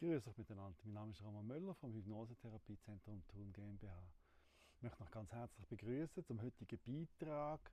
Grüß 0.00 0.26
euch 0.28 0.38
miteinander. 0.38 0.78
Mein 0.84 0.94
Name 0.94 1.10
ist 1.12 1.22
Roman 1.22 1.46
Möller 1.46 1.74
vom 1.74 1.92
Hypnosetherapiezentrum 1.92 3.22
Thun 3.28 3.52
GmbH. 3.52 4.02
Ich 4.74 4.82
möchte 4.82 4.98
noch 4.98 5.10
ganz 5.10 5.30
herzlich 5.30 5.66
begrüßen 5.66 6.24
zum 6.24 6.40
heutigen 6.40 6.78
Beitrag, 7.18 7.70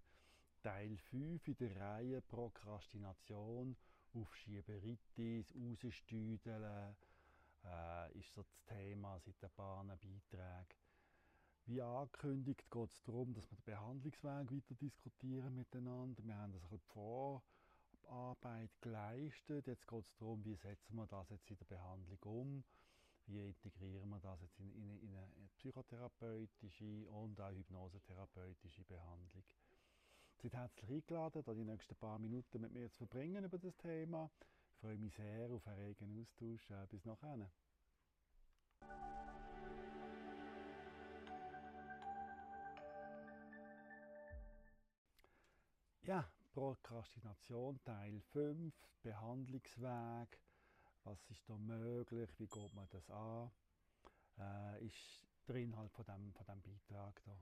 Teil 0.61 0.97
5 1.09 1.47
in 1.47 1.55
der 1.55 1.75
Reihe 1.77 2.21
Prokrastination, 2.23 3.77
Aufschieberitis, 4.13 5.53
Rausstüdeln, 5.55 6.97
äh, 7.63 8.19
ist 8.19 8.33
so 8.33 8.43
das 8.43 8.61
Thema 8.65 9.17
seit 9.19 9.41
ein 9.41 9.55
paar 9.55 9.85
Beiträgen. 9.85 10.67
Wie 11.65 11.81
angekündigt 11.81 12.69
geht 12.69 12.91
es 12.91 13.01
darum, 13.03 13.33
dass 13.35 13.49
wir 13.49 13.55
den 13.55 13.63
Behandlungsweg 13.63 14.51
weiter 14.51 14.75
diskutieren 14.75 15.55
miteinander. 15.55 16.21
Wir 16.25 16.35
haben 16.35 16.51
das 16.51 16.63
ein 16.63 16.69
bisschen 16.71 17.41
Vorarbeit 18.07 18.71
geleistet. 18.81 19.67
Jetzt 19.67 19.87
geht 19.87 20.05
es 20.05 20.15
darum, 20.15 20.43
wie 20.45 20.55
setzen 20.55 20.95
wir 20.95 21.07
das 21.07 21.29
jetzt 21.29 21.49
in 21.49 21.57
der 21.57 21.65
Behandlung 21.65 22.19
um. 22.23 22.63
Wie 23.25 23.45
integrieren 23.45 24.09
wir 24.09 24.19
das 24.19 24.41
jetzt 24.41 24.59
in, 24.59 24.71
in, 24.71 24.99
in 25.01 25.15
eine 25.15 25.49
psychotherapeutische 25.57 27.09
und 27.09 27.39
auch 27.41 27.51
hypnosetherapeutische 27.51 28.83
Behandlung. 28.85 29.43
Seid 30.41 30.53
herzlich 30.53 30.89
eingeladen, 30.89 31.43
da 31.43 31.53
die 31.53 31.65
nächsten 31.65 31.95
paar 31.95 32.19
Minuten 32.19 32.61
mit 32.61 32.71
mir 32.71 32.89
zu 32.91 32.97
verbringen 33.05 33.43
über 33.43 33.57
das 33.57 33.75
Thema. 33.77 34.31
Ich 34.71 34.79
freue 34.79 34.97
mich 34.97 35.13
sehr 35.15 35.51
auf 35.51 35.67
einen 35.67 35.79
regen 35.79 36.21
Austausch. 36.21 36.69
Äh, 36.69 36.87
bis 36.87 37.03
nachher. 37.03 37.51
Ja, 46.03 46.31
Prokrastination 46.57 47.79
Teil 47.83 48.19
5, 48.33 48.73
Behandlungsweg. 49.03 50.41
Was 51.03 51.19
ist 51.29 51.47
da 51.47 51.55
möglich? 51.55 52.31
Wie 52.39 52.47
geht 52.47 52.73
man 52.73 52.87
das 52.89 53.07
an? 53.11 53.51
Äh, 54.39 54.87
ist 54.87 55.27
der 55.47 55.57
Inhalt 55.57 55.91
von 55.91 56.03
dem, 56.05 56.33
von 56.33 56.45
dem 56.47 56.59
Beitrag 56.63 57.21
da. 57.25 57.37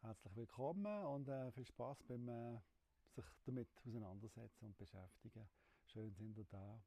Herzlich 0.00 0.34
willkommen 0.34 1.04
und 1.04 1.28
äh, 1.28 1.52
viel 1.52 1.66
Spaß 1.66 2.02
beim 2.08 2.28
äh, 2.28 2.58
sich 3.14 3.24
damit 3.46 3.68
auseinandersetzen 3.86 4.64
und 4.64 4.76
beschäftigen. 4.76 5.48
Schön 5.84 6.12
sind 6.12 6.36
ihr 6.36 6.46
da. 6.46 6.82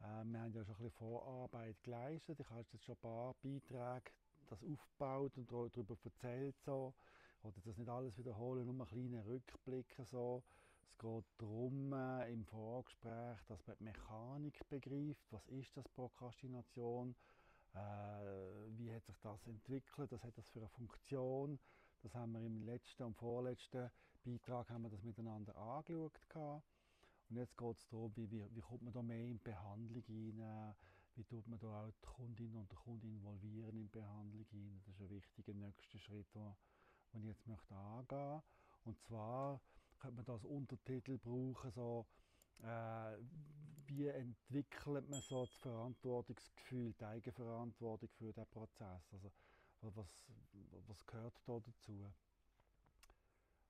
Äh, 0.00 0.24
wir 0.24 0.40
haben 0.40 0.52
ja 0.52 0.64
schon 0.64 0.74
ein 0.74 0.82
bisschen 0.82 0.98
Vorarbeit 0.98 1.80
geleistet. 1.84 2.40
Ich 2.40 2.50
habe 2.50 2.66
jetzt 2.72 2.84
schon 2.84 2.96
ein 2.96 3.00
paar 3.00 3.34
Beiträge 3.34 4.10
das 4.50 4.64
aufgebaut 4.64 5.36
und 5.36 5.48
darüber 5.52 5.96
erzählt. 6.02 6.56
So. 6.64 6.92
Ich 7.38 7.44
wollte 7.44 7.60
das 7.60 7.78
nicht 7.78 7.88
alles 7.88 8.18
wiederholen, 8.18 8.66
nur 8.66 8.74
einen 8.74 8.86
kleinen 8.86 9.20
Rückblick. 9.20 9.94
So. 10.04 10.42
Es 10.82 10.98
geht 10.98 11.24
darum, 11.38 11.92
äh, 11.92 12.32
im 12.32 12.44
Vorgespräch, 12.44 13.38
dass 13.46 13.64
man 13.64 13.76
die 13.78 13.84
Mechanik 13.84 14.68
begreift. 14.68 15.24
Was 15.30 15.46
ist 15.46 15.76
das 15.76 15.88
Prokrastination? 15.90 17.14
Äh, 17.74 17.78
wie 18.76 18.92
hat 18.92 19.04
sich 19.04 19.16
das 19.22 19.46
entwickelt? 19.46 20.10
Was 20.10 20.24
hat 20.24 20.36
das 20.36 20.48
für 20.48 20.58
eine 20.58 20.68
Funktion? 20.68 21.60
Das 22.02 22.12
haben 22.16 22.32
wir 22.32 22.40
im 22.40 22.64
letzten 22.64 23.04
und 23.04 23.16
vorletzten 23.16 23.88
Beitrag 24.24 24.68
haben 24.70 24.82
wir 24.82 24.90
das 24.90 25.04
miteinander 25.04 25.56
angeschaut. 25.56 26.64
Und 27.30 27.36
jetzt 27.36 27.56
geht 27.56 27.76
es 27.76 27.86
darum, 27.88 28.12
wie, 28.16 28.28
wie, 28.32 28.60
kommt 28.60 28.82
man 28.82 28.92
da 28.92 29.00
mehr 29.00 29.24
in 29.24 29.34
die 29.34 29.44
Behandlung 29.44 30.02
rein, 30.08 30.74
wie 31.14 31.24
tut 31.24 31.46
man 31.46 31.60
da 31.60 31.84
auch 31.84 31.90
die 31.92 32.00
Kundin 32.00 32.56
und 32.56 32.68
den 32.68 32.78
Kunden 32.78 33.06
involvieren 33.06 33.76
in 33.76 33.82
die 33.84 33.88
Behandlung 33.88 34.44
rein. 34.52 34.80
Das 34.84 34.88
ist 34.88 35.00
ein 35.02 35.10
wichtiger 35.10 35.54
nächster 35.54 35.98
Schritt, 35.98 36.34
den, 36.34 36.56
den 37.12 37.22
ich 37.22 37.28
jetzt 37.28 37.46
möchte 37.46 37.74
angehen 37.74 38.28
möchte. 38.28 38.42
Und 38.84 39.00
zwar 39.00 39.60
könnte 39.98 40.16
man 40.16 40.24
das 40.24 40.44
Untertitel 40.44 41.18
brauchen, 41.18 41.70
so, 41.72 42.06
äh, 42.62 43.16
wie 43.86 44.06
entwickelt 44.06 45.08
man 45.08 45.20
so 45.20 45.44
das 45.44 45.54
Verantwortungsgefühl, 45.56 46.92
die 46.92 47.04
Eigenverantwortung 47.04 48.08
für 48.10 48.32
den 48.32 48.46
Prozess. 48.46 49.12
Also, 49.12 49.32
was, 49.80 50.06
was 50.86 51.06
gehört 51.06 51.34
da 51.46 51.60
dazu? 51.60 52.12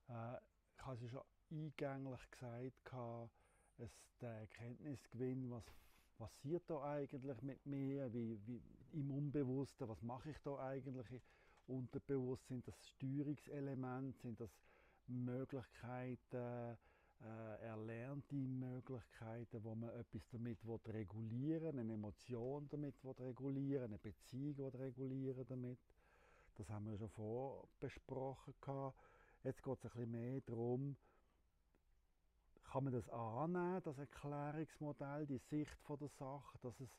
Äh, 0.09 0.37
ich 0.75 0.85
habe 0.85 1.05
es 1.05 1.11
schon 1.11 1.21
eingänglich 1.51 2.31
gesagt, 2.31 3.31
es 3.77 3.91
der 4.21 4.41
Erkenntnisgewinn, 4.41 5.49
was 5.51 5.63
passiert 6.17 6.63
da 6.69 6.83
eigentlich 6.83 7.41
mit 7.41 7.65
mir, 7.65 8.11
wie, 8.13 8.39
wie, 8.45 8.61
im 8.91 9.11
Unbewussten, 9.11 9.87
was 9.87 10.01
mache 10.01 10.31
ich 10.31 10.37
da 10.39 10.57
eigentlich 10.59 11.21
unterbewusst, 11.69 12.47
sind 12.47 12.67
das 12.67 12.75
Steuerungselemente, 12.89 14.19
sind 14.21 14.39
das 14.39 14.49
Möglichkeiten, 15.07 16.77
äh, 17.21 17.65
erlernte 17.65 18.35
Möglichkeiten, 18.35 19.63
wo 19.63 19.75
man 19.75 19.89
etwas 19.91 20.21
damit 20.31 20.59
regulieren 20.87 21.73
will, 21.73 21.79
eine 21.79 21.93
Emotion 21.93 22.67
damit 22.69 22.95
regulieren 23.03 23.85
eine 23.85 23.97
Beziehung 23.97 24.69
regulieren 24.69 25.45
damit. 25.47 25.79
Das 26.55 26.69
haben 26.69 26.89
wir 26.89 26.97
schon 26.97 27.09
vorbesprochen. 27.09 28.53
Jetzt 29.43 29.63
geht 29.63 29.77
es 29.77 29.85
ein 29.85 29.91
bisschen 29.91 30.11
mehr 30.11 30.41
darum, 30.41 30.95
kann 32.63 32.83
man 32.83 32.93
das 32.93 33.09
annehmen, 33.09 33.81
das 33.83 33.97
Erklärungsmodell, 33.97 35.25
die 35.25 35.37
Sicht 35.37 35.75
von 35.81 35.97
der 35.97 36.09
Sache, 36.09 36.57
dass 36.61 36.79
es 36.79 36.89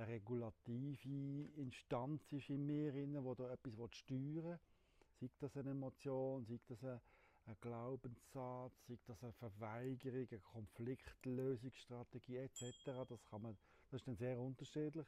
eine 0.00 0.12
regulative 0.12 1.50
Instanz 1.56 2.32
ist 2.32 2.48
in 2.48 2.66
mir, 2.66 2.92
die 2.92 3.34
da 3.36 3.52
etwas 3.52 3.94
steuern 3.96 4.44
will. 4.44 4.58
Sei 5.20 5.30
das 5.38 5.56
eine 5.56 5.70
Emotion, 5.70 6.44
sei 6.46 6.58
das 6.66 6.82
ein, 6.82 7.00
ein 7.46 7.56
Glaubenssatz, 7.60 8.72
sei 8.88 8.98
das 9.06 9.22
eine 9.22 9.32
Verweigerung, 9.34 10.26
eine 10.30 10.40
Konfliktlösungsstrategie 10.40 12.38
etc. 12.38 12.62
Das, 13.08 13.22
kann 13.28 13.42
man, 13.42 13.58
das 13.90 14.00
ist 14.00 14.08
dann 14.08 14.16
sehr 14.16 14.40
unterschiedlich. 14.40 15.06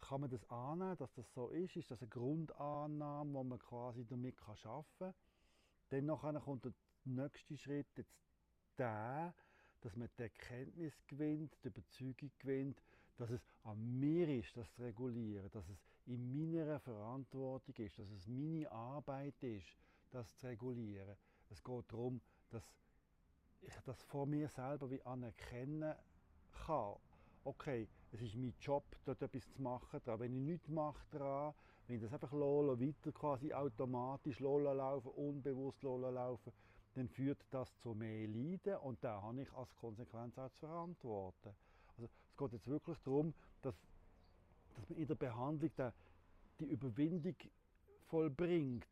Kann 0.00 0.20
man 0.20 0.30
das 0.30 0.44
annehmen, 0.50 0.96
dass 0.98 1.14
das 1.14 1.32
so 1.32 1.48
ist? 1.48 1.76
Ist 1.76 1.90
das 1.90 2.02
eine 2.02 2.10
Grundannahme, 2.10 3.38
die 3.42 3.48
man 3.48 3.58
quasi 3.60 4.04
damit 4.04 4.36
arbeiten 4.46 4.84
kann? 4.98 5.14
Dann 5.88 6.40
kommt 6.40 6.64
der 6.64 6.74
nächste 7.04 7.56
Schritt, 7.56 7.86
jetzt 7.96 8.18
der, 8.76 9.34
dass 9.80 9.96
man 9.96 10.10
die 10.18 10.22
Erkenntnis 10.22 10.94
gewinnt, 11.06 11.56
die 11.62 11.68
Überzeugung 11.68 12.30
gewinnt, 12.38 12.82
dass 13.22 13.30
es 13.30 13.46
an 13.62 14.00
mir 14.00 14.28
ist, 14.28 14.56
das 14.56 14.74
zu 14.74 14.82
regulieren, 14.82 15.48
dass 15.52 15.68
es 15.68 15.78
in 16.06 16.32
meiner 16.32 16.80
Verantwortung 16.80 17.72
ist, 17.76 17.96
dass 17.96 18.10
es 18.10 18.26
meine 18.26 18.68
Arbeit 18.72 19.40
ist, 19.44 19.78
das 20.10 20.36
zu 20.38 20.48
regulieren. 20.48 21.14
Es 21.48 21.62
geht 21.62 21.92
darum, 21.92 22.20
dass 22.50 22.64
ich 23.60 23.72
das 23.84 24.02
vor 24.02 24.26
mir 24.26 24.48
selber 24.48 24.90
wie 24.90 25.00
anerkennen 25.02 25.94
kann. 26.66 26.96
Okay, 27.44 27.86
es 28.10 28.22
ist 28.22 28.34
mein 28.34 28.54
Job, 28.60 28.84
dort 29.04 29.22
etwas 29.22 29.48
zu 29.52 29.62
machen. 29.62 30.00
Wenn 30.04 30.34
ich 30.34 30.42
nichts 30.42 30.68
mache 30.68 31.06
daran, 31.12 31.54
wenn 31.86 31.96
ich 31.96 32.02
das 32.02 32.12
einfach 32.12 32.32
weiter 32.32 33.12
quasi 33.12 33.52
automatisch 33.52 34.40
laufen, 34.40 35.12
unbewusst 35.12 35.80
laufen, 35.84 36.52
dann 36.94 37.08
führt 37.08 37.38
das 37.50 37.72
zu 37.78 37.94
mehr 37.94 38.26
Leiden 38.26 38.78
und 38.78 39.04
da 39.04 39.22
habe 39.22 39.42
ich 39.42 39.52
als 39.52 39.76
Konsequenz 39.76 40.36
auch 40.38 40.50
zu 40.50 40.66
verantworten. 40.66 41.54
Es 42.32 42.38
geht 42.38 42.52
jetzt 42.52 42.66
wirklich 42.66 42.98
darum, 43.04 43.34
dass, 43.60 43.74
dass 44.74 44.88
man 44.88 44.98
in 44.98 45.06
der 45.06 45.14
Behandlung 45.14 45.70
die, 45.76 45.90
die 46.60 46.64
Überwindung 46.64 47.36
vollbringt, 48.08 48.86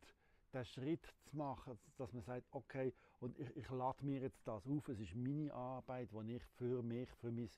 den 0.52 0.64
Schritt 0.66 1.06
zu 1.24 1.36
machen, 1.36 1.78
dass 1.96 2.12
man 2.12 2.22
sagt, 2.22 2.46
okay, 2.50 2.92
und 3.20 3.38
ich, 3.38 3.56
ich 3.56 3.70
lade 3.70 4.04
mir 4.04 4.20
jetzt 4.20 4.46
das 4.46 4.66
auf, 4.66 4.88
es 4.88 5.00
ist 5.00 5.14
meine 5.14 5.52
Arbeit, 5.54 6.10
die 6.12 6.36
ich 6.36 6.42
für 6.58 6.82
mich, 6.82 7.08
für 7.20 7.30
mein, 7.30 7.48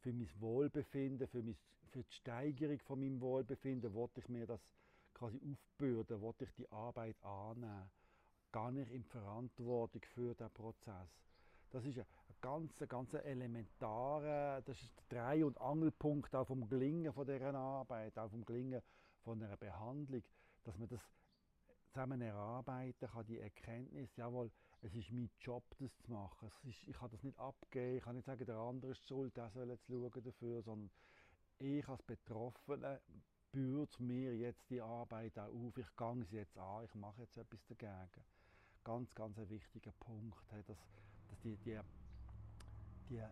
für 0.00 0.12
mein 0.12 0.30
Wohlbefinden, 0.38 1.26
für, 1.26 1.42
mein, 1.42 1.56
für 1.90 2.02
die 2.04 2.12
Steigerung 2.12 2.78
von 2.80 3.00
meinem 3.00 3.20
Wohlbefinden, 3.20 3.92
wollte 3.92 4.20
ich 4.20 4.28
mir 4.28 4.46
das 4.46 4.60
quasi 5.14 5.40
aufbürden, 5.50 6.20
wollte 6.20 6.44
ich 6.44 6.52
die 6.54 6.70
Arbeit 6.70 7.16
annehmen 7.24 7.90
gar 8.54 8.70
nicht 8.70 8.92
in 8.92 9.02
Verantwortung 9.02 10.00
für 10.14 10.32
den 10.32 10.48
Prozess. 10.50 11.08
Das 11.70 11.84
ist 11.84 11.98
ganz, 12.44 12.78
ganz 12.90 13.14
elementarer, 13.14 14.60
das 14.60 14.78
ist 14.82 14.92
der 15.10 15.30
Dreh- 15.30 15.44
und 15.44 15.58
Angelpunkt 15.58 16.34
auch 16.36 16.46
vom 16.46 16.68
Gelingen 16.68 17.10
von 17.10 17.26
dieser 17.26 17.54
Arbeit, 17.54 18.18
auch 18.18 18.28
vom 18.28 18.44
Gelingen 18.44 18.82
von 19.22 19.42
einer 19.42 19.56
Behandlung, 19.56 20.22
dass 20.62 20.76
man 20.76 20.86
das 20.90 21.00
zusammen 21.86 22.20
erarbeiten 22.20 23.08
kann, 23.08 23.24
die 23.24 23.40
Erkenntnis, 23.40 24.14
jawohl, 24.16 24.50
es 24.82 24.94
ist 24.94 25.10
mein 25.10 25.30
Job, 25.40 25.64
das 25.78 25.96
zu 26.02 26.12
machen. 26.12 26.50
Ist, 26.64 26.86
ich 26.86 26.94
kann 26.94 27.10
das 27.10 27.22
nicht 27.22 27.38
abgeben, 27.38 27.96
ich 27.96 28.04
kann 28.04 28.14
nicht 28.14 28.26
sagen, 28.26 28.44
der 28.44 28.58
andere 28.58 28.90
ist 28.92 29.08
schuld, 29.08 29.34
der 29.38 29.48
soll 29.48 29.70
jetzt 29.70 29.86
schauen 29.86 30.22
dafür, 30.22 30.60
sondern 30.60 30.90
ich 31.60 31.88
als 31.88 32.02
Betroffene 32.02 33.00
bürde 33.52 34.02
mir 34.02 34.36
jetzt 34.36 34.68
die 34.68 34.82
Arbeit 34.82 35.38
auch 35.38 35.48
auf, 35.48 35.78
ich 35.78 35.96
gehe 35.96 36.24
sie 36.26 36.36
jetzt 36.36 36.58
an, 36.58 36.84
ich 36.84 36.94
mache 36.94 37.22
jetzt 37.22 37.38
etwas 37.38 37.64
dagegen 37.68 38.22
ganz, 38.84 39.14
ganz 39.14 39.38
ein 39.38 39.48
wichtiger 39.48 39.92
Punkt, 39.92 40.44
dass, 40.52 40.66
dass 40.66 41.40
die, 41.42 41.56
die, 41.56 41.80
die 43.08 43.22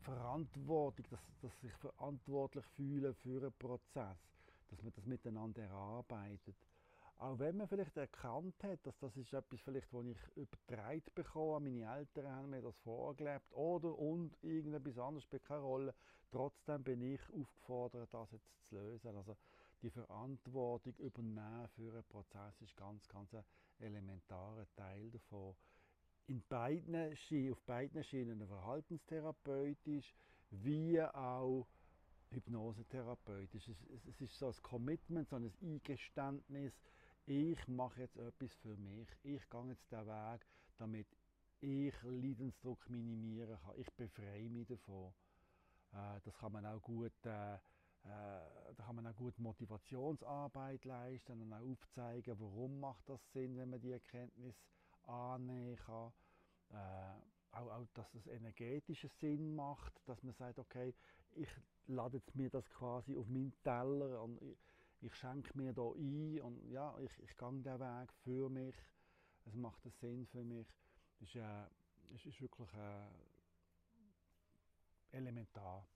Verantwortung, 0.00 1.06
dass, 1.10 1.20
dass 1.40 1.60
sich 1.60 1.72
verantwortlich 1.74 2.64
fühlen 2.76 3.14
für 3.14 3.40
einen 3.42 3.52
Prozess, 3.58 4.18
dass 4.68 4.82
man 4.82 4.92
das 4.94 5.06
miteinander 5.06 5.62
erarbeitet. 5.62 6.56
auch 7.18 7.38
wenn 7.38 7.56
man 7.56 7.68
vielleicht 7.68 7.96
erkannt 7.96 8.62
hat, 8.64 8.84
dass 8.86 8.98
das 8.98 9.16
ist 9.16 9.32
etwas 9.32 9.60
vielleicht, 9.60 9.92
was 9.92 10.06
ich 10.06 10.18
übertragen 10.36 11.02
bekomme, 11.14 11.60
meine 11.70 11.96
Eltern 11.98 12.26
haben 12.28 12.50
mir 12.50 12.62
das 12.62 12.76
vorgelebt 12.78 13.52
oder 13.52 13.96
und 13.98 14.36
irgendetwas 14.42 14.98
anderes 14.98 15.24
spielt 15.24 15.44
keine 15.44 15.60
Rolle, 15.60 15.94
trotzdem 16.30 16.82
bin 16.82 17.02
ich 17.02 17.20
aufgefordert, 17.32 18.12
das 18.12 18.32
jetzt 18.32 18.64
zu 18.64 18.74
lösen. 18.76 19.16
Also 19.16 19.36
die 19.82 19.90
Verantwortung 19.90 20.94
übernehmen 20.96 21.68
für 21.76 21.92
einen 21.92 22.04
Prozess 22.04 22.60
ist 22.60 22.76
ganz, 22.76 23.06
ganz 23.08 23.32
ein 23.34 23.44
elementarer 23.78 24.66
Teil 24.74 25.10
davon. 25.10 25.54
In 26.26 26.42
beiden, 26.48 27.12
auf 27.52 27.62
beiden 27.62 28.02
Schienen 28.02 28.46
verhaltenstherapeutisch 28.46 30.14
wie 30.50 31.00
auch 31.02 31.66
hypnosetherapeutisch. 32.30 33.68
Es, 33.68 34.06
es 34.08 34.20
ist 34.20 34.38
so 34.38 34.48
ein 34.48 34.62
Commitment, 34.62 35.28
so 35.28 35.36
ein 35.36 35.52
Eingeständnis, 35.62 36.72
ich 37.26 37.68
mache 37.68 38.00
jetzt 38.02 38.16
etwas 38.16 38.52
für 38.56 38.76
mich, 38.76 39.08
ich 39.22 39.48
gehe 39.48 39.68
jetzt 39.68 39.90
den 39.90 40.06
Weg, 40.06 40.46
damit 40.76 41.06
ich 41.60 41.94
Leidensdruck 42.02 42.88
minimieren 42.90 43.58
kann. 43.64 43.78
Ich 43.78 43.90
befreie 43.92 44.48
mich 44.50 44.66
davon. 44.66 45.12
Äh, 45.92 46.20
das 46.22 46.36
kann 46.36 46.52
man 46.52 46.66
auch 46.66 46.82
gut, 46.82 47.12
äh, 47.24 47.54
äh, 47.54 47.58
da 48.04 48.84
kann 48.84 48.96
man 48.96 49.06
auch 49.06 49.16
gut 49.16 49.38
Motivationsarbeit 49.38 50.84
leisten 50.84 51.40
und 51.40 51.52
auch 51.52 51.62
aufzeigen, 51.62 52.38
warum 52.38 52.80
macht 52.80 53.08
das 53.08 53.20
Sinn, 53.32 53.56
wenn 53.56 53.70
man 53.70 53.80
die 53.80 53.92
Erkenntnis 53.92 54.54
annehmen 55.06 55.76
kann. 55.76 56.12
Äh, 56.70 57.56
auch, 57.56 57.70
auch, 57.70 57.86
dass 57.94 58.14
es 58.14 58.26
energetischen 58.26 59.10
Sinn 59.20 59.54
macht, 59.54 59.92
dass 60.06 60.22
man 60.22 60.34
sagt, 60.34 60.58
okay, 60.58 60.94
ich 61.34 61.48
lade 61.86 62.16
jetzt 62.16 62.34
mir 62.34 62.50
das 62.50 62.68
quasi 62.70 63.16
auf 63.16 63.28
meinen 63.28 63.52
Teller 63.62 64.22
und 64.22 64.40
ich, 64.42 64.58
ich 65.00 65.14
schenke 65.14 65.56
mir 65.56 65.72
da 65.72 65.90
ein 65.92 66.40
und 66.40 66.68
ja, 66.70 66.98
ich, 66.98 67.22
ich 67.22 67.36
gehe 67.36 67.52
den 67.52 67.80
Weg 67.80 68.12
für 68.24 68.48
mich. 68.48 68.74
Es 69.46 69.54
macht 69.54 69.84
einen 69.84 69.92
Sinn 69.92 70.26
für 70.26 70.42
mich. 70.42 70.66
Das 71.20 71.28
ist, 71.28 71.36
äh, 71.36 71.66
es 72.14 72.26
ist 72.26 72.40
wirklich 72.40 72.72
äh, 72.74 73.06
elementar. 75.12 75.86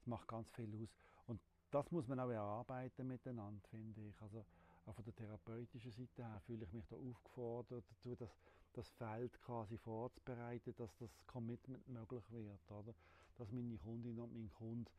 Es 0.00 0.06
macht 0.06 0.26
ganz 0.26 0.50
viel 0.52 0.74
aus. 0.82 0.88
Und 1.26 1.40
das 1.70 1.90
muss 1.90 2.08
man 2.08 2.18
auch 2.20 2.30
erarbeiten 2.30 3.06
miteinander, 3.06 3.60
finde 3.68 4.00
ich. 4.00 4.20
Also 4.22 4.44
auch 4.86 4.94
von 4.94 5.04
der 5.04 5.14
therapeutischen 5.14 5.90
Seite 5.90 6.22
her 6.22 6.40
fühle 6.46 6.64
ich 6.64 6.72
mich 6.72 6.86
da 6.86 6.96
aufgefordert 6.96 7.84
dazu, 7.90 8.14
dass 8.16 8.30
das 8.74 8.88
Feld 8.90 9.40
quasi 9.40 9.78
vorzubereiten, 9.78 10.74
dass 10.76 10.94
das 10.98 11.10
Commitment 11.26 11.86
möglich 11.88 12.24
wird. 12.30 12.70
Oder? 12.70 12.94
Dass 13.36 13.50
meine 13.50 13.78
Kundin 13.78 14.18
und 14.18 14.34
mein 14.34 14.50
Kunde 14.50 14.90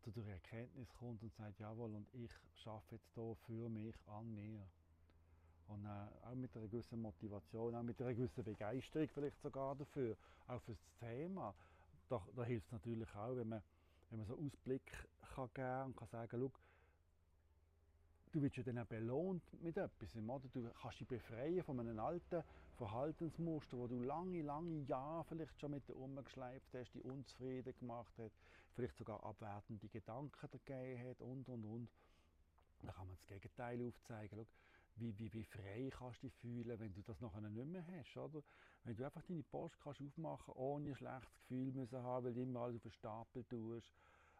zu 0.00 0.10
der 0.10 0.26
Erkenntnis 0.26 0.88
kommt 0.94 1.22
und 1.22 1.32
sagt, 1.34 1.58
jawohl, 1.60 1.94
und 1.94 2.06
ich 2.14 2.30
schaffe 2.56 2.94
jetzt 2.94 3.08
hier 3.14 3.36
für 3.46 3.68
mich 3.68 3.94
an 4.06 4.34
mir. 4.34 4.66
Und 5.68 5.84
äh, 5.84 6.26
auch 6.26 6.34
mit 6.34 6.56
einer 6.56 6.66
gewissen 6.66 7.00
Motivation, 7.02 7.74
auch 7.74 7.82
mit 7.82 8.00
einer 8.00 8.14
gewissen 8.14 8.42
Begeisterung 8.42 9.08
vielleicht 9.08 9.40
sogar 9.40 9.74
dafür, 9.76 10.16
auch 10.46 10.60
für 10.62 10.72
das 10.72 10.98
Thema. 10.98 11.54
Da, 12.08 12.26
da 12.34 12.44
hilft 12.44 12.66
es 12.66 12.72
natürlich 12.72 13.14
auch, 13.14 13.36
wenn 13.36 13.48
man, 13.48 13.62
wenn 14.08 14.18
man 14.20 14.26
so 14.26 14.38
Ausblick 14.38 14.90
kann 15.34 15.50
geben 15.52 15.84
und 15.86 15.96
kann 15.96 16.08
sagen, 16.08 16.28
schau, 16.30 16.50
du 18.32 18.42
wirst 18.42 18.56
ja 18.56 18.62
dann 18.62 18.78
auch 18.78 18.86
belohnt 18.86 19.42
mit 19.62 19.76
etwas. 19.76 20.14
Oder? 20.16 20.48
Du 20.52 20.70
kannst 20.80 21.00
dich 21.00 21.08
befreien 21.08 21.62
von 21.62 21.80
einem 21.80 21.98
alten 21.98 22.42
Verhaltensmuster, 22.76 23.76
wo 23.76 23.86
du 23.86 24.00
lange, 24.00 24.42
lange 24.42 24.82
Jahre 24.82 25.24
vielleicht 25.24 25.58
schon 25.60 25.72
mit 25.72 25.88
dir 25.88 25.96
umgeschleift 25.96 26.72
hast, 26.74 26.94
dich 26.94 27.04
unzufrieden 27.04 27.74
gemacht 27.78 28.16
hat, 28.18 28.32
vielleicht 28.74 28.96
sogar 28.96 29.24
abwertende 29.24 29.88
Gedanken 29.88 30.50
gegeben 30.50 31.08
hat 31.08 31.20
und, 31.20 31.48
und, 31.48 31.64
und. 31.64 31.88
Da 32.82 32.92
kann 32.92 33.06
man 33.06 33.16
das 33.16 33.26
Gegenteil 33.26 33.82
aufzeigen. 33.82 34.38
Schau, 34.38 34.46
wie, 34.96 35.16
wie, 35.18 35.32
wie 35.32 35.44
frei 35.44 35.90
kannst 35.90 36.22
du 36.22 36.26
dich 36.26 36.36
fühlen, 36.36 36.78
wenn 36.78 36.92
du 36.92 37.02
das 37.02 37.20
nachher 37.20 37.40
nicht 37.40 37.66
mehr 37.66 37.84
hast. 37.86 38.16
Oder? 38.16 38.42
Wenn 38.84 38.96
du 38.96 39.04
einfach 39.04 39.22
deine 39.22 39.42
Post 39.42 39.80
kannst 39.80 40.00
aufmachen 40.00 40.54
ohne 40.54 40.90
ein 40.90 40.94
schlechtes 40.96 41.38
Gefühl 41.40 41.72
müssen 41.72 42.02
haben, 42.02 42.26
weil 42.26 42.34
du 42.34 42.42
immer 42.42 42.60
alles 42.60 42.76
auf 42.76 42.82
den 42.82 42.92
Stapel 42.92 43.44
tust. 43.44 43.92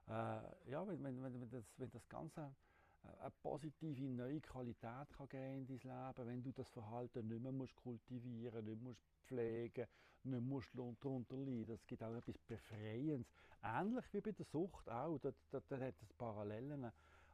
Äh, 0.08 0.70
ja, 0.70 0.87
wenn, 0.87 1.02
wenn, 1.02 1.23
wenn, 1.23 1.50
das, 1.50 1.64
wenn 1.76 1.90
das 1.90 2.08
Ganze 2.08 2.55
eine 3.04 3.30
positive 3.42 4.04
neue 4.04 4.40
Qualität 4.40 5.08
kann 5.16 5.28
geben 5.28 5.66
in 5.66 5.66
dein 5.66 5.78
Leben, 5.78 6.28
wenn 6.28 6.42
du 6.42 6.52
das 6.52 6.68
Verhalten 6.68 7.28
nicht 7.28 7.42
mehr 7.42 7.52
musst 7.52 7.76
kultivieren 7.76 8.64
nicht 8.64 8.82
mehr 8.82 8.94
pflegen 9.26 9.86
nicht 10.24 10.42
musst 10.42 10.68
darunter 10.74 11.36
leiden. 11.36 11.74
Es 11.74 11.86
gibt 11.86 12.02
auch 12.02 12.14
etwas 12.14 12.38
Befreiendes. 12.38 13.26
Ähnlich 13.62 14.04
wie 14.12 14.20
bei 14.20 14.32
der 14.32 14.46
Sucht 14.46 14.88
auch. 14.88 15.18
Da, 15.18 15.32
da, 15.50 15.60
da 15.68 15.78
hat 15.78 15.94
es 16.02 16.12
Parallelen. 16.14 16.90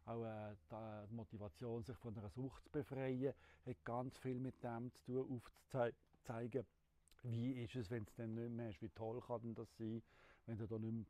Auch 0.07 0.25
äh, 0.25 0.55
die 1.09 1.15
Motivation, 1.15 1.83
sich 1.83 1.97
von 1.97 2.17
einer 2.17 2.29
Sucht 2.31 2.63
zu 2.65 2.71
befreien, 2.71 3.33
hat 3.65 3.85
ganz 3.85 4.19
viel 4.19 4.39
mit 4.39 4.63
dem 4.63 4.93
zu 4.93 5.25
tun, 5.25 5.43
aufzuzeigen, 5.73 6.67
wie 7.23 7.53
ist 7.65 7.75
es, 7.75 7.91
wenn 7.91 8.03
es 8.03 8.15
dann 8.15 8.35
nicht 8.35 8.51
mehr 8.51 8.69
hast. 8.69 8.83
Wie 8.83 8.91
toll 8.91 9.21
kann 9.23 9.41
denn 9.41 9.55
das 9.55 9.69
sein, 9.79 10.03
wenn 10.45 10.59
du 10.59 10.67
da 10.67 10.79
nicht 10.79 10.93
mehr 10.93 11.07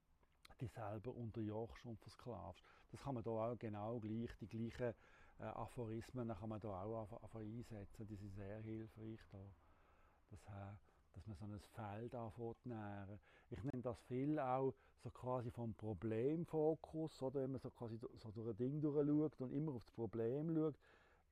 dich 0.64 0.72
selber 0.72 1.14
unterjochst 1.14 1.84
und 1.87 2.00
versklavst. 2.00 2.64
Das 2.90 3.02
kann 3.02 3.14
man 3.14 3.22
da 3.22 3.31
auch 3.31 3.58
genau 3.58 4.00
gleich, 4.00 4.31
die 4.40 4.49
gleichen 4.49 4.94
äh, 5.38 5.44
Aphorismen 5.44 6.28
kann 6.28 6.49
man 6.49 6.61
da 6.61 6.82
auch 6.82 7.34
einsetzen, 7.34 8.06
die 8.06 8.16
sind 8.16 8.34
sehr 8.34 8.61
hilfreich 8.61 9.20
da. 9.31 9.38
Das, 10.31 10.40
äh, 10.46 10.76
dass 11.12 11.26
man 11.26 11.37
so 11.37 11.44
ein 11.44 11.61
Feld 11.61 12.14
anfängt 12.14 12.66
nähren. 12.66 13.20
Ich 13.50 13.62
nenne 13.62 13.82
das 13.82 14.00
viel 14.02 14.38
auch 14.38 14.75
so 15.02 15.11
quasi 15.11 15.50
vom 15.50 15.75
Problemfokus, 15.75 17.22
oder 17.22 17.43
wenn 17.43 17.52
man 17.52 17.60
so 17.60 17.70
quasi 17.70 17.99
so 17.99 18.31
durch 18.32 18.49
ein 18.49 18.56
Ding 18.56 18.81
durchschaut 18.81 19.40
und 19.40 19.52
immer 19.52 19.72
auf 19.72 19.84
das 19.84 19.93
Problem 19.93 20.52
schaut, 20.55 20.78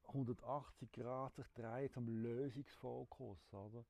180 0.09 0.93
Grad 0.93 1.35
sich 1.35 1.47
dreht 1.55 1.93
zum 1.93 2.07
Lösungsfokus, 2.07 3.53
oder? 3.55 3.85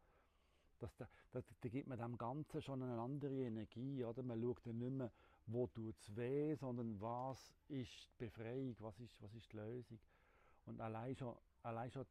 das, 0.82 0.96
da, 0.96 1.08
da, 1.30 1.40
da 1.60 1.68
gibt 1.68 1.86
man 1.86 1.98
dem 1.98 2.18
Ganzen 2.18 2.60
schon 2.60 2.82
eine 2.82 3.00
andere 3.00 3.34
Energie. 3.34 4.04
Oder? 4.04 4.22
Man 4.22 4.40
schaut 4.40 4.66
dann 4.66 4.78
nicht 4.78 4.92
mehr, 4.92 5.10
wo 5.46 5.66
tut 5.66 5.98
es 5.98 6.16
weh, 6.16 6.54
sondern 6.54 7.00
was 7.00 7.54
ist 7.68 8.10
die 8.12 8.24
Befreiung, 8.24 8.76
was 8.80 8.98
ist, 9.00 9.20
was 9.20 9.34
ist 9.34 9.52
die 9.52 9.56
Lösung. 9.56 9.98
Und 10.66 10.80
allein 10.80 11.16
schon, 11.16 11.36
allein 11.62 11.90
schon 11.90 12.06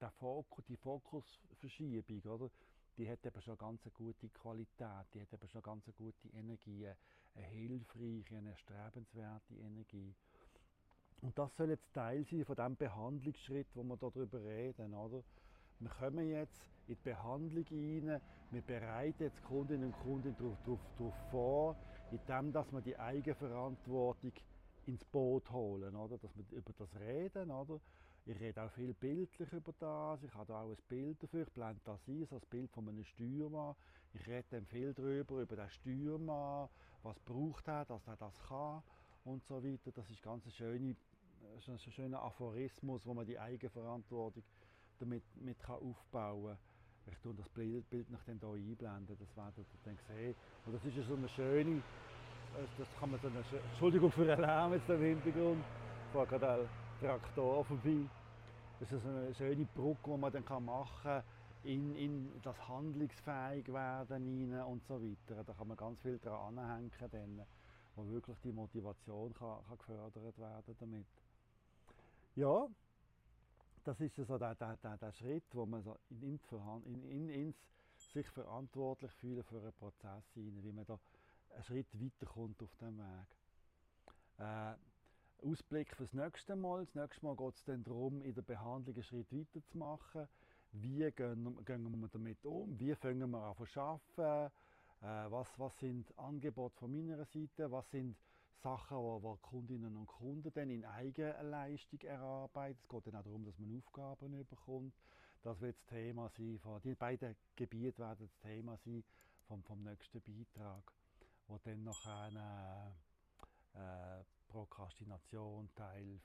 der 0.00 0.10
Fokus, 0.10 0.64
die 0.66 0.76
Fokusverschiebung, 0.76 2.22
oder? 2.22 2.50
die 2.96 3.10
hat 3.10 3.24
eben 3.24 3.42
schon 3.42 3.58
ganz 3.58 3.84
eine 3.84 3.92
gute 3.92 4.28
Qualität, 4.30 5.06
die 5.12 5.20
hat 5.20 5.32
eben 5.32 5.48
schon 5.48 5.62
ganz 5.62 5.86
eine 5.86 5.94
gute 5.94 6.28
Energie, 6.28 6.88
eine 7.34 7.46
hilfreiche, 7.46 8.36
eine 8.36 8.50
erstrebenswerte 8.50 9.54
Energie. 9.54 10.14
Und 11.20 11.38
das 11.38 11.54
soll 11.56 11.70
jetzt 11.70 11.92
Teil 11.92 12.24
sein 12.24 12.44
von 12.44 12.56
dem 12.56 12.76
Behandlungsschritt, 12.76 13.68
wo 13.74 13.82
wir 13.82 13.96
darüber 13.96 14.42
reden, 14.42 14.94
oder? 14.94 15.22
Wir 15.78 15.90
kommen 15.90 16.28
jetzt 16.28 16.70
in 16.86 16.94
die 16.94 17.02
Behandlung 17.02 17.64
rein, 17.70 18.20
wir 18.50 18.62
bereiten 18.62 19.22
jetzt 19.24 19.42
Kundinnen 19.44 19.92
und 19.92 19.98
Kunden 20.00 20.34
darauf 20.38 21.14
vor, 21.30 21.76
indem 22.10 22.52
dass 22.52 22.70
wir 22.72 22.80
die 22.80 22.98
Eigenverantwortung 22.98 24.32
ins 24.86 25.04
Boot 25.04 25.50
holen, 25.50 25.94
oder? 25.96 26.18
dass 26.18 26.30
wir 26.36 26.44
über 26.58 26.72
das 26.78 26.88
reden. 27.00 27.50
Oder? 27.50 27.80
Ich 28.24 28.38
rede 28.40 28.62
auch 28.62 28.70
viel 28.72 28.92
bildlich 28.94 29.52
über 29.52 29.72
das, 29.78 30.22
ich 30.24 30.34
habe 30.34 30.46
da 30.46 30.62
auch 30.62 30.70
ein 30.70 30.76
Bild 30.88 31.22
dafür, 31.22 31.42
ich 31.42 31.52
blende 31.52 31.80
das 31.84 32.00
ein, 32.08 32.26
ein 32.28 32.40
Bild 32.50 32.70
von 32.72 32.88
einem 32.88 33.04
Steuermann. 33.04 33.76
Ich 34.14 34.26
rede 34.26 34.46
dann 34.50 34.66
viel 34.66 34.92
darüber, 34.94 35.40
über 35.40 35.56
den 35.56 35.70
Steuermann, 35.70 36.68
was 37.02 37.18
braucht 37.20 37.68
er, 37.68 37.84
dass 37.84 38.06
er 38.06 38.16
das 38.16 38.34
kann 38.48 38.82
und 39.24 39.44
so 39.44 39.62
weiter. 39.62 39.92
Das 39.92 40.10
ist 40.10 40.22
ganz 40.22 40.44
ein, 40.60 40.96
ein 41.68 41.78
schöner 41.78 42.22
Aphorismus, 42.22 43.06
wo 43.06 43.14
man 43.14 43.26
die 43.26 43.38
Eigenverantwortung 43.38 44.42
damit 44.98 45.24
mit 45.36 45.68
aufbauen 45.68 46.56
kann. 46.56 46.75
Ich 47.10 47.18
tue 47.18 47.34
das 47.34 47.48
Bild, 47.50 47.84
nach 48.10 48.22
dem 48.24 48.38
hier 48.40 48.90
einblenden, 48.90 49.16
das 49.18 49.36
werdet 49.36 49.58
ihr 49.58 49.80
dann 49.84 49.98
sehen. 50.08 50.34
Und 50.64 50.74
das 50.74 50.84
ist 50.84 50.96
ja 50.96 51.02
so 51.04 51.14
eine 51.14 51.28
schöne, 51.28 51.82
das 52.78 52.88
kann 52.98 53.10
man 53.10 53.20
eine, 53.20 53.44
Entschuldigung 53.70 54.10
für 54.10 54.24
den 54.24 54.40
Lärm 54.40 54.72
jetzt 54.72 54.88
im 54.88 55.00
Hintergrund, 55.00 55.64
fahre 56.12 56.26
gerade 56.26 56.62
ein 56.62 56.68
Traktor 57.00 57.64
vorbei. 57.64 58.08
Das 58.80 58.92
ist 58.92 59.06
eine 59.06 59.34
schöne 59.34 59.66
Brücke, 59.74 60.10
die 60.10 60.16
man 60.18 60.32
dann 60.32 60.64
machen 60.64 61.02
kann 61.02 61.22
in, 61.66 61.96
in 61.96 62.40
das 62.42 62.56
handlungsfähig 62.68 63.66
werden 63.68 64.52
rein 64.52 64.64
und 64.64 64.84
so 64.86 65.00
weiter. 65.02 65.42
Da 65.44 65.52
kann 65.52 65.68
man 65.68 65.76
ganz 65.76 66.00
viel 66.00 66.18
dran 66.18 66.58
anhängen, 66.58 66.90
dann, 67.10 67.42
wo 67.96 68.06
wirklich 68.08 68.36
die 68.44 68.52
Motivation 68.52 69.32
kann, 69.34 69.58
kann 69.66 69.78
gefördert 69.78 70.38
werden 70.38 70.76
damit. 70.78 71.06
Ja, 72.36 72.66
das 73.86 74.00
ist 74.00 74.16
so 74.16 74.36
der, 74.36 74.54
der, 74.56 74.76
der, 74.76 74.98
der 74.98 75.12
Schritt, 75.12 75.54
wo 75.54 75.64
man 75.64 75.80
so 75.82 75.96
in, 76.10 76.40
in, 76.84 77.04
in, 77.04 77.28
ins 77.28 77.56
sich 78.12 78.28
verantwortlich 78.28 79.12
fühlen 79.12 79.44
für 79.44 79.60
einen 79.60 79.72
Prozess 79.72 80.24
hinein, 80.34 80.62
wie 80.64 80.72
man 80.72 80.84
da 80.84 80.98
einen 81.54 81.62
Schritt 81.62 81.86
weiterkommt 81.94 82.62
auf 82.62 82.76
dem 82.76 82.98
Weg. 82.98 83.36
Äh, 84.38 84.74
Ausblick 85.46 85.94
für 85.94 86.04
das 86.04 86.14
nächste 86.14 86.56
Mal. 86.56 86.84
Das 86.84 86.94
nächste 86.94 87.24
Mal 87.24 87.36
geht 87.36 87.54
es 87.54 87.64
dann 87.64 87.84
darum, 87.84 88.22
in 88.22 88.34
der 88.34 88.42
Behandlung 88.42 88.94
einen 88.94 89.04
Schritt 89.04 89.32
weiter 89.32 89.64
zu 89.64 89.78
machen. 89.78 90.28
Wie 90.72 91.10
gehen, 91.12 91.64
gehen 91.64 92.00
wir 92.00 92.08
damit 92.08 92.44
um? 92.44 92.78
Wie 92.78 92.94
fangen 92.94 93.30
wir 93.30 93.38
an 93.38 93.66
zu 93.68 93.80
arbeiten? 93.80 94.52
Äh, 95.02 95.30
was, 95.30 95.58
was 95.58 95.78
sind 95.78 96.12
Angebote 96.18 96.76
von 96.76 96.90
meiner 96.90 97.24
Seite? 97.24 97.70
Was 97.70 97.88
sind 97.90 98.16
Sachen, 98.62 98.96
die 99.20 99.42
Kundinnen 99.42 99.96
und 99.96 100.06
Kunden 100.06 100.52
dann 100.52 100.70
in 100.70 100.84
Eigenleistung 100.84 102.00
erarbeiten. 102.00 102.78
Es 102.82 102.88
geht 102.88 103.06
dann 103.06 103.16
auch 103.16 103.24
darum, 103.24 103.44
dass 103.44 103.58
man 103.58 103.76
Aufgaben 103.78 104.46
bekommt. 104.48 104.94
Das 105.42 105.60
wird 105.60 105.76
das 105.76 105.86
Thema 105.86 106.28
sein. 106.30 106.58
Von, 106.58 106.80
die 106.82 106.94
beiden 106.94 107.36
Gebiete 107.54 107.98
werden 107.98 108.26
das 108.26 108.38
Thema 108.40 108.76
sein 108.78 109.04
vom, 109.46 109.62
vom 109.62 109.82
nächsten 109.82 110.20
Beitrag, 110.20 110.92
wo 111.46 111.58
dann 111.58 111.84
noch 111.84 112.04
eine 112.06 112.92
äh, 113.74 114.24
Prokrastination 114.48 115.68
Teil 115.74 116.20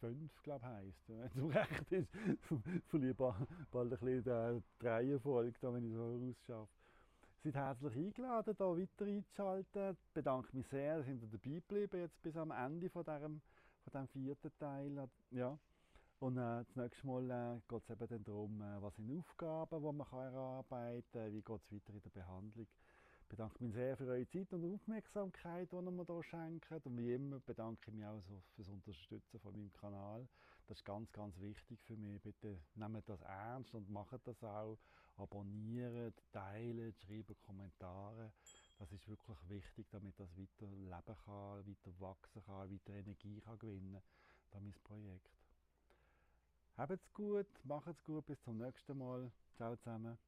5, 0.00 0.42
glaube 0.42 0.60
ich, 0.60 0.70
heisst. 0.70 1.08
Wenn 1.08 1.50
es 1.50 1.54
recht 1.54 1.92
ist, 1.92 2.10
verliere 2.88 3.10
ich 3.10 3.16
bald 3.70 3.92
ein 3.92 3.98
bisschen 3.98 4.62
die 4.80 4.86
Reihenfolge, 4.86 5.74
wenn 5.74 5.84
ich 5.84 5.94
so 5.94 6.56
rausschaffe. 6.56 6.77
Seid 7.44 7.54
herzlich 7.54 7.94
eingeladen, 7.94 8.56
hier 8.58 8.76
weiter 8.76 9.04
einzuschalten. 9.06 9.92
Ich 9.92 10.12
bedanke 10.12 10.56
mich 10.56 10.66
sehr, 10.66 10.98
dass 10.98 11.06
ihr 11.06 11.14
dabei 11.20 11.60
geblieben 11.60 12.00
jetzt 12.00 12.20
bis 12.20 12.36
am 12.36 12.50
Ende 12.50 12.90
von 12.90 13.04
diesem, 13.04 13.40
von 13.92 14.08
vierten 14.08 14.50
Teil. 14.58 15.08
Ja. 15.30 15.56
Und 16.18 16.36
äh, 16.36 16.64
das 16.64 16.74
nächste 16.74 17.06
Mal 17.06 17.30
äh, 17.30 17.60
geht 17.68 17.88
es 17.88 18.10
eben 18.10 18.24
darum, 18.24 18.60
äh, 18.60 18.82
was 18.82 18.96
sind 18.96 19.16
Aufgaben, 19.16 19.80
die 19.80 19.92
man 19.96 20.08
kann 20.08 20.34
erarbeiten 20.34 21.04
kann, 21.12 21.32
wie 21.32 21.42
geht 21.42 21.60
es 21.60 21.72
weiter 21.72 21.94
in 21.94 22.02
der 22.02 22.10
Behandlung. 22.10 22.66
Ich 23.22 23.28
bedanke 23.28 23.62
mich 23.62 23.72
sehr 23.72 23.96
für 23.96 24.06
eure 24.06 24.26
Zeit 24.26 24.52
und 24.52 24.74
Aufmerksamkeit, 24.74 25.70
die 25.70 25.76
ihr 25.76 25.90
mir 25.92 26.04
hier 26.04 26.22
schenkt. 26.24 26.86
Und 26.86 26.96
wie 26.96 27.14
immer 27.14 27.38
bedanke 27.38 27.88
ich 27.88 27.94
mich 27.94 28.04
auch 28.04 28.20
so 28.20 28.42
für 28.56 28.62
das 28.62 28.68
Unterstützen 28.68 29.38
von 29.38 29.52
meinem 29.52 29.72
Kanal. 29.74 30.26
Das 30.68 30.76
ist 30.76 30.84
ganz, 30.84 31.10
ganz 31.12 31.34
wichtig 31.40 31.80
für 31.84 31.96
mich. 31.96 32.20
Bitte 32.20 32.58
nehmt 32.74 33.08
das 33.08 33.22
ernst 33.22 33.74
und 33.74 33.88
macht 33.88 34.20
das 34.26 34.44
auch. 34.44 34.76
Abonnieren, 35.16 36.12
teilen, 36.30 36.92
schreiben 36.92 37.34
Kommentare. 37.46 38.30
Das 38.78 38.92
ist 38.92 39.08
wirklich 39.08 39.38
wichtig, 39.48 39.86
damit 39.90 40.20
das 40.20 40.28
weiter 40.36 40.70
leben 40.70 41.16
kann, 41.24 41.66
weiter 41.66 42.00
wachsen 42.00 42.44
kann, 42.44 42.70
weiter 42.70 42.92
Energie 42.92 43.40
kann 43.40 43.58
gewinnen 43.58 44.02
kann, 44.52 44.62
mein 44.62 44.74
Projekt. 44.84 45.30
Habt's 46.76 47.12
gut, 47.14 47.48
macht's 47.64 48.04
gut, 48.04 48.26
bis 48.26 48.40
zum 48.42 48.58
nächsten 48.58 48.98
Mal. 48.98 49.32
Ciao 49.56 49.74
zusammen. 49.74 50.18